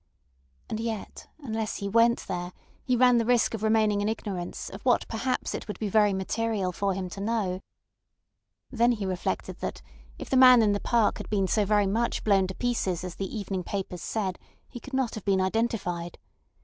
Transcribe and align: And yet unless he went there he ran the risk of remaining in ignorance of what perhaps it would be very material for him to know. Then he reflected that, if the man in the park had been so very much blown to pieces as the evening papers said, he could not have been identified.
And 0.67 0.79
yet 0.79 1.27
unless 1.37 1.75
he 1.75 1.87
went 1.87 2.21
there 2.27 2.53
he 2.83 2.95
ran 2.95 3.19
the 3.19 3.23
risk 3.23 3.53
of 3.53 3.61
remaining 3.61 4.01
in 4.01 4.09
ignorance 4.09 4.67
of 4.71 4.81
what 4.81 5.07
perhaps 5.07 5.53
it 5.53 5.67
would 5.67 5.77
be 5.77 5.89
very 5.89 6.11
material 6.11 6.71
for 6.71 6.95
him 6.95 7.07
to 7.09 7.21
know. 7.21 7.59
Then 8.71 8.93
he 8.93 9.05
reflected 9.05 9.59
that, 9.59 9.83
if 10.17 10.27
the 10.27 10.37
man 10.37 10.63
in 10.63 10.71
the 10.73 10.79
park 10.79 11.19
had 11.19 11.29
been 11.29 11.45
so 11.47 11.65
very 11.65 11.85
much 11.85 12.23
blown 12.23 12.47
to 12.47 12.55
pieces 12.55 13.03
as 13.03 13.13
the 13.17 13.37
evening 13.37 13.63
papers 13.63 14.01
said, 14.01 14.39
he 14.67 14.79
could 14.79 14.93
not 14.95 15.13
have 15.13 15.23
been 15.23 15.39
identified. 15.39 16.17